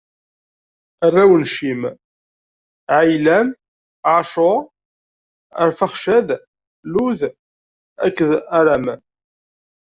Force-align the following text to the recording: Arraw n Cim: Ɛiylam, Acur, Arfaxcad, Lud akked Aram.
Arraw 1.05 1.31
n 1.41 1.43
Cim: 1.53 1.81
Ɛiylam, 2.97 3.47
Acur, 4.17 4.61
Arfaxcad, 5.61 6.29
Lud 6.91 7.19
akked 8.05 8.31
Aram. 8.59 8.85